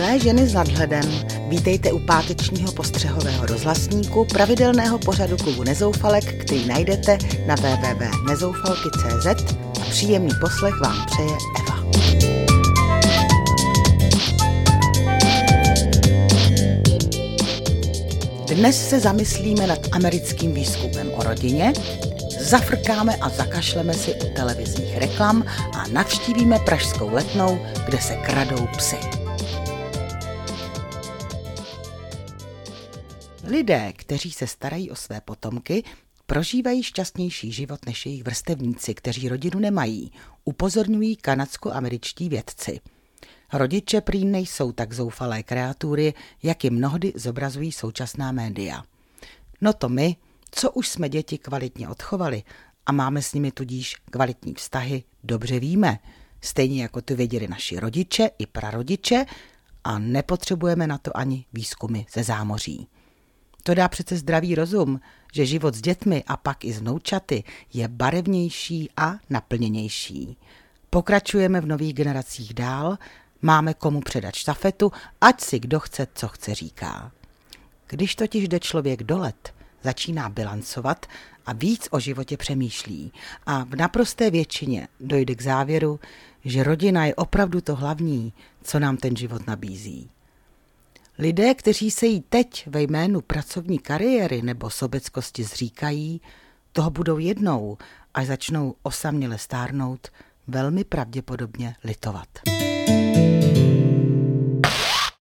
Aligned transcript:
Milé 0.00 0.18
ženy 0.18 0.48
s 0.48 0.54
nadhledem, 0.54 1.04
vítejte 1.48 1.92
u 1.92 1.98
pátečního 1.98 2.72
postřehového 2.72 3.46
rozhlasníku 3.46 4.24
pravidelného 4.24 4.98
pořadu 4.98 5.36
klubu 5.36 5.62
Nezoufalek, 5.64 6.44
který 6.44 6.66
najdete 6.66 7.18
na 7.46 7.54
www.nezoufalky.cz 7.54 9.26
a 9.80 9.84
příjemný 9.90 10.30
poslech 10.40 10.74
vám 10.80 11.06
přeje 11.06 11.36
Eva. 11.60 11.84
Dnes 18.54 18.88
se 18.88 19.00
zamyslíme 19.00 19.66
nad 19.66 19.78
americkým 19.92 20.54
výzkumem 20.54 21.10
o 21.16 21.22
rodině, 21.22 21.72
zafrkáme 22.40 23.16
a 23.16 23.28
zakašleme 23.28 23.94
si 23.94 24.14
u 24.14 24.34
televizních 24.34 24.98
reklam 24.98 25.44
a 25.72 25.84
navštívíme 25.92 26.58
Pražskou 26.58 27.10
letnou, 27.14 27.58
kde 27.86 27.98
se 27.98 28.14
kradou 28.14 28.66
psy. 28.76 29.19
Lidé, 33.50 33.92
kteří 33.96 34.30
se 34.30 34.46
starají 34.46 34.90
o 34.90 34.96
své 34.96 35.20
potomky, 35.20 35.84
prožívají 36.26 36.82
šťastnější 36.82 37.52
život 37.52 37.86
než 37.86 38.06
jejich 38.06 38.22
vrstevníci, 38.22 38.94
kteří 38.94 39.28
rodinu 39.28 39.60
nemají, 39.60 40.12
upozorňují 40.44 41.16
kanadsko-američtí 41.16 42.28
vědci. 42.28 42.80
Rodiče 43.52 44.00
prý 44.00 44.24
nejsou 44.24 44.72
tak 44.72 44.92
zoufalé 44.92 45.42
kreatury, 45.42 46.14
jak 46.42 46.64
je 46.64 46.70
mnohdy 46.70 47.12
zobrazují 47.16 47.72
současná 47.72 48.32
média. 48.32 48.84
No 49.60 49.72
to 49.72 49.88
my, 49.88 50.16
co 50.50 50.70
už 50.70 50.88
jsme 50.88 51.08
děti 51.08 51.38
kvalitně 51.38 51.88
odchovali 51.88 52.42
a 52.86 52.92
máme 52.92 53.22
s 53.22 53.32
nimi 53.32 53.52
tudíž 53.52 53.96
kvalitní 54.10 54.54
vztahy, 54.54 55.04
dobře 55.24 55.60
víme. 55.60 55.98
Stejně 56.40 56.82
jako 56.82 57.02
to 57.02 57.16
věděli 57.16 57.48
naši 57.48 57.80
rodiče 57.80 58.30
i 58.38 58.46
prarodiče 58.46 59.26
a 59.84 59.98
nepotřebujeme 59.98 60.86
na 60.86 60.98
to 60.98 61.16
ani 61.16 61.44
výzkumy 61.52 62.04
ze 62.12 62.24
zámoří. 62.24 62.88
To 63.62 63.74
dá 63.74 63.88
přece 63.88 64.16
zdravý 64.16 64.54
rozum, 64.54 65.00
že 65.32 65.46
život 65.46 65.74
s 65.74 65.80
dětmi 65.80 66.24
a 66.26 66.36
pak 66.36 66.64
i 66.64 66.72
s 66.72 66.80
vnoučaty 66.80 67.44
je 67.72 67.88
barevnější 67.88 68.90
a 68.96 69.14
naplněnější. 69.30 70.36
Pokračujeme 70.90 71.60
v 71.60 71.66
nových 71.66 71.94
generacích 71.94 72.54
dál, 72.54 72.98
máme 73.42 73.74
komu 73.74 74.00
předat 74.00 74.34
štafetu, 74.34 74.92
ať 75.20 75.40
si 75.40 75.58
kdo 75.58 75.80
chce, 75.80 76.06
co 76.14 76.28
chce 76.28 76.54
říká. 76.54 77.12
Když 77.86 78.14
totiž 78.14 78.48
jde 78.48 78.60
člověk 78.60 79.02
do 79.02 79.18
let, 79.18 79.54
začíná 79.82 80.28
bilancovat 80.28 81.06
a 81.46 81.52
víc 81.52 81.88
o 81.90 82.00
životě 82.00 82.36
přemýšlí 82.36 83.12
a 83.46 83.64
v 83.64 83.76
naprosté 83.76 84.30
většině 84.30 84.88
dojde 85.00 85.34
k 85.34 85.42
závěru, 85.42 86.00
že 86.44 86.62
rodina 86.62 87.06
je 87.06 87.14
opravdu 87.14 87.60
to 87.60 87.76
hlavní, 87.76 88.32
co 88.62 88.78
nám 88.78 88.96
ten 88.96 89.16
život 89.16 89.46
nabízí. 89.46 90.10
Lidé, 91.20 91.54
kteří 91.54 91.90
se 91.90 92.06
jí 92.06 92.20
teď 92.20 92.66
ve 92.66 92.82
jménu 92.82 93.20
pracovní 93.20 93.78
kariéry 93.78 94.42
nebo 94.42 94.70
sobeckosti 94.70 95.44
zříkají, 95.44 96.20
toho 96.72 96.90
budou 96.90 97.18
jednou, 97.18 97.78
až 98.14 98.26
začnou 98.26 98.74
osaměle 98.82 99.38
stárnout, 99.38 100.08
velmi 100.46 100.84
pravděpodobně 100.84 101.76
litovat. 101.84 102.28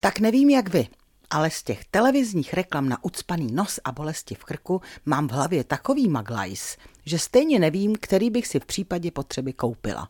Tak 0.00 0.18
nevím 0.20 0.50
jak 0.50 0.68
vy, 0.68 0.88
ale 1.30 1.50
z 1.50 1.62
těch 1.62 1.84
televizních 1.84 2.54
reklam 2.54 2.88
na 2.88 3.04
ucpaný 3.04 3.52
nos 3.52 3.80
a 3.84 3.92
bolesti 3.92 4.34
v 4.34 4.44
krku 4.44 4.80
mám 5.04 5.28
v 5.28 5.32
hlavě 5.32 5.64
takový 5.64 6.08
maglajs, 6.08 6.76
že 7.04 7.18
stejně 7.18 7.58
nevím, 7.58 7.96
který 8.00 8.30
bych 8.30 8.46
si 8.46 8.60
v 8.60 8.66
případě 8.66 9.10
potřeby 9.10 9.52
koupila. 9.52 10.08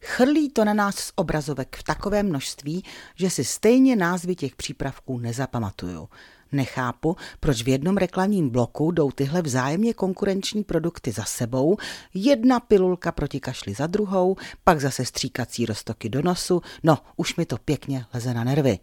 Chrlí 0.00 0.50
to 0.50 0.64
na 0.64 0.74
nás 0.74 0.96
z 0.96 1.12
obrazovek 1.14 1.76
v 1.76 1.82
takovém 1.82 2.28
množství, 2.28 2.84
že 3.14 3.30
si 3.30 3.44
stejně 3.44 3.96
názvy 3.96 4.34
těch 4.34 4.56
přípravků 4.56 5.18
nezapamatuju. 5.18 6.08
Nechápu, 6.52 7.16
proč 7.40 7.62
v 7.62 7.68
jednom 7.68 7.96
reklamním 7.96 8.50
bloku 8.50 8.90
jdou 8.90 9.10
tyhle 9.10 9.42
vzájemně 9.42 9.94
konkurenční 9.94 10.64
produkty 10.64 11.12
za 11.12 11.24
sebou, 11.24 11.76
jedna 12.14 12.60
pilulka 12.60 13.12
proti 13.12 13.40
kašli 13.40 13.74
za 13.74 13.86
druhou, 13.86 14.36
pak 14.64 14.80
zase 14.80 15.04
stříkací 15.04 15.66
roztoky 15.66 16.08
do 16.08 16.22
nosu, 16.22 16.62
no 16.82 16.98
už 17.16 17.36
mi 17.36 17.46
to 17.46 17.56
pěkně 17.58 18.04
leze 18.14 18.34
na 18.34 18.44
nervy. 18.44 18.78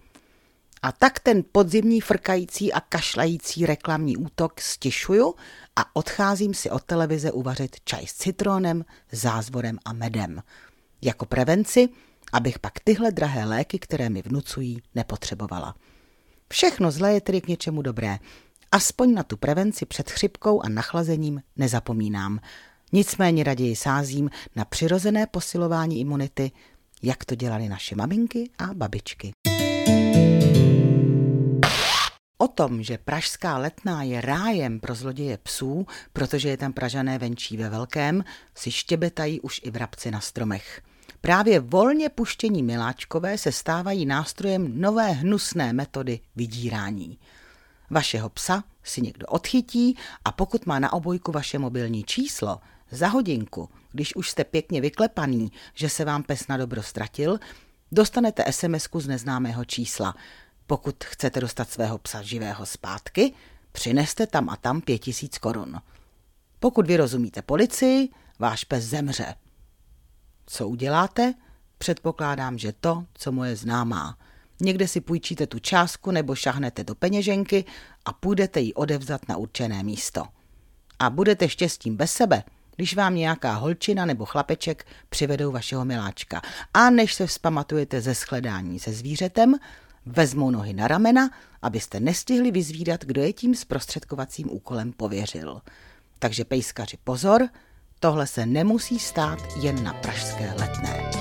A 0.82 0.92
tak 0.92 1.20
ten 1.20 1.44
podzimní 1.52 2.02
frkající 2.02 2.74
a 2.74 2.80
kašlající 2.82 3.66
reklamní 3.66 4.18
útok 4.18 4.62
stišuju 4.62 5.34
a 5.76 5.96
odcházím 5.96 6.54
si 6.54 6.70
od 6.70 6.84
televize 6.84 7.32
uvařit 7.32 7.76
čaj 7.84 8.08
s 8.08 8.14
citronem, 8.14 8.86
zázvorem 9.12 9.80
a 9.86 9.94
medem 9.94 10.42
jako 11.02 11.26
prevenci, 11.26 11.90
abych 12.34 12.60
pak 12.60 12.80
tyhle 12.80 13.12
drahé 13.12 13.46
léky, 13.46 13.80
které 13.80 14.10
mi 14.10 14.22
vnucují, 14.22 14.82
nepotřebovala. 14.96 15.76
Všechno 16.50 16.92
zlé 16.92 17.14
je 17.14 17.22
tedy 17.22 17.42
k 17.42 17.48
něčemu 17.48 17.82
dobré. 17.82 18.20
Aspoň 18.72 19.14
na 19.14 19.24
tu 19.24 19.38
prevenci 19.38 19.86
před 19.86 20.12
chřipkou 20.12 20.62
a 20.62 20.70
nachlazením 20.70 21.42
nezapomínám. 21.58 22.40
Nicméně 22.92 23.44
raději 23.44 23.76
sázím 23.76 24.30
na 24.56 24.66
přirozené 24.66 25.28
posilování 25.28 26.00
imunity, 26.00 26.52
jak 27.04 27.26
to 27.26 27.36
dělali 27.36 27.70
naše 27.70 27.96
maminky 27.96 28.50
a 28.58 28.74
babičky. 28.74 29.32
O 29.48 30.35
tom, 32.56 32.84
že 32.84 32.98
pražská 32.98 33.58
letná 33.58 34.04
je 34.04 34.22
rájem 34.22 34.80
pro 34.80 34.96
zloděje 34.96 35.38
psů, 35.38 35.88
protože 36.14 36.50
je 36.50 36.58
tam 36.58 36.74
pražané 36.74 37.18
venčí 37.18 37.58
ve 37.58 37.70
velkém, 37.70 38.24
si 38.56 38.72
štěbetají 38.72 39.42
už 39.42 39.62
i 39.64 39.72
vrabci 39.72 40.12
na 40.12 40.20
stromech. 40.22 40.82
Právě 41.22 41.60
volně 41.60 42.10
puštění 42.10 42.64
miláčkové 42.64 43.38
se 43.38 43.52
stávají 43.52 44.06
nástrojem 44.06 44.82
nové 44.82 45.12
hnusné 45.12 45.74
metody 45.74 46.20
vydírání. 46.36 47.18
Vašeho 47.90 48.30
psa 48.30 48.64
si 48.84 49.02
někdo 49.02 49.28
odchytí 49.28 49.98
a 50.26 50.32
pokud 50.32 50.66
má 50.66 50.80
na 50.80 50.94
obojku 50.94 51.32
vaše 51.32 51.60
mobilní 51.60 52.04
číslo, 52.04 52.60
za 52.92 53.08
hodinku, 53.08 53.70
když 53.92 54.16
už 54.16 54.30
jste 54.30 54.44
pěkně 54.44 54.82
vyklepaný, 54.82 55.52
že 55.74 55.90
se 55.90 56.06
vám 56.06 56.24
pes 56.24 56.48
na 56.48 56.58
dobro 56.58 56.84
ztratil, 56.84 57.40
dostanete 57.92 58.44
sms 58.52 58.88
z 58.98 59.08
neznámého 59.08 59.66
čísla. 59.66 60.16
Pokud 60.68 61.04
chcete 61.04 61.40
dostat 61.40 61.70
svého 61.70 61.98
psa 61.98 62.22
živého 62.22 62.66
zpátky, 62.66 63.34
přineste 63.72 64.28
tam 64.28 64.50
a 64.50 64.56
tam 64.56 64.82
pět 64.82 64.98
tisíc 64.98 65.38
korun. 65.38 65.82
Pokud 66.60 66.88
vyrozumíte 66.88 67.42
policii, 67.42 68.10
váš 68.40 68.64
pes 68.64 68.84
zemře. 68.84 69.36
Co 70.46 70.68
uděláte? 70.68 71.34
Předpokládám, 71.78 72.58
že 72.58 72.74
to, 72.80 73.06
co 73.14 73.32
moje 73.32 73.56
známá. 73.56 74.18
Někde 74.62 74.88
si 74.88 75.02
půjčíte 75.02 75.48
tu 75.48 75.60
částku 75.60 76.12
nebo 76.12 76.36
šahnete 76.36 76.84
do 76.84 76.96
peněženky 76.96 77.66
a 78.06 78.14
půjdete 78.14 78.60
ji 78.60 78.74
odevzat 78.74 79.28
na 79.30 79.38
určené 79.38 79.84
místo. 79.84 80.24
A 81.00 81.10
budete 81.10 81.50
štěstím 81.50 81.98
bez 81.98 82.14
sebe, 82.14 82.44
když 82.76 82.96
vám 82.96 83.16
nějaká 83.16 83.54
holčina 83.54 84.06
nebo 84.06 84.26
chlapeček 84.26 84.86
přivedou 85.10 85.52
vašeho 85.52 85.86
miláčka. 85.86 86.42
A 86.74 86.90
než 86.90 87.14
se 87.14 87.28
vzpamatujete 87.28 88.02
ze 88.02 88.14
shledání 88.14 88.80
se 88.80 88.94
zvířetem, 88.94 89.56
vezmou 90.06 90.52
nohy 90.52 90.74
na 90.74 90.88
ramena, 90.88 91.30
abyste 91.62 92.00
nestihli 92.00 92.52
vyzvídat, 92.52 93.06
kdo 93.06 93.22
je 93.22 93.34
tím 93.34 93.56
zprostředkovacím 93.56 94.52
úkolem 94.52 94.94
pověřil. 94.94 95.62
Takže 96.20 96.46
pejskaři 96.46 96.98
pozor, 97.04 97.50
Tohle 98.00 98.28
se 98.28 98.46
nemusí 98.46 99.00
stát 99.00 99.40
jen 99.62 99.84
na 99.84 99.94
pražské 99.94 100.54
letné. 100.60 101.12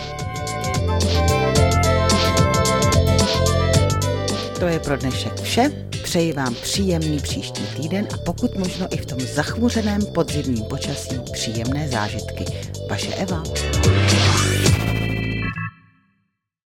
To 4.59 4.67
je 4.67 4.81
pro 4.81 4.97
dnešek 4.97 5.41
vše. 5.41 5.89
Přeji 6.03 6.33
vám 6.33 6.55
příjemný 6.55 7.21
příští 7.21 7.63
týden 7.77 8.09
a 8.15 8.17
pokud 8.27 8.57
možno 8.59 8.89
i 8.91 8.97
v 8.97 9.07
tom 9.07 9.21
zachmuřeném 9.21 10.01
podzimním 10.15 10.65
počasí 10.65 11.21
příjemné 11.33 11.89
zážitky. 11.89 12.45
Vaše 12.91 13.15
Eva. 13.15 13.43